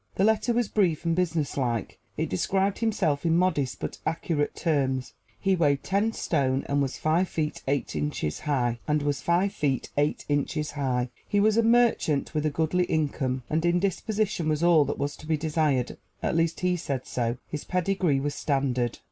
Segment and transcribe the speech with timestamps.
[0.15, 1.99] The letter was brief and businesslike.
[2.17, 5.13] It described himself in modest but accurate terms.
[5.39, 9.23] He weighed ten stone and was five feet eight inches high; he was
[11.55, 15.37] a merchant with a goodly income; and in disposition was all that was to be
[15.37, 17.37] desired at least he said so.
[17.47, 18.97] His pedigree was standard.